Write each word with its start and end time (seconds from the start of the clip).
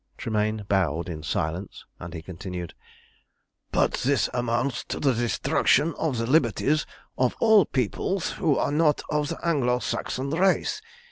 Tremayne 0.17 0.65
bowed 0.67 1.07
in 1.09 1.21
silence, 1.21 1.85
and 1.99 2.15
he 2.15 2.23
continued 2.23 2.73
"But 3.71 3.91
this 4.03 4.31
amounts 4.33 4.83
to 4.85 4.99
the 4.99 5.13
destruction 5.13 5.93
of 5.99 6.17
the 6.17 6.25
liberties 6.25 6.87
of 7.19 7.35
all 7.39 7.65
peoples 7.65 8.31
who 8.31 8.57
are 8.57 8.71
not 8.71 9.03
of 9.11 9.27
the 9.29 9.37
Anglo 9.47 9.77
Saxon 9.77 10.31
race. 10.31 10.81